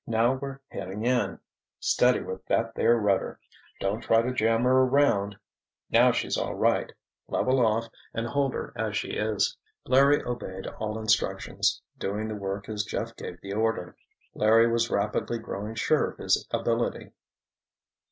[0.07, 6.55] Now we're heading in—steady with that there rudder—don't try to jam her around—now she's all
[6.55, 6.91] right.
[7.27, 12.67] Level off and hold her as she is." Larry obeyed all instructions, doing the work
[12.67, 13.95] as Jeff gave the order.
[14.33, 17.11] Larry was rapidly growing sure of his ability.